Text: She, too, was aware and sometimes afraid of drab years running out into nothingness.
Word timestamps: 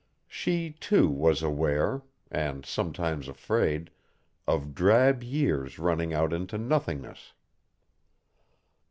She, 0.27 0.71
too, 0.71 1.07
was 1.09 1.43
aware 1.43 2.01
and 2.31 2.65
sometimes 2.65 3.27
afraid 3.27 3.91
of 4.47 4.73
drab 4.73 5.21
years 5.23 5.77
running 5.77 6.11
out 6.11 6.33
into 6.33 6.57
nothingness. 6.57 7.33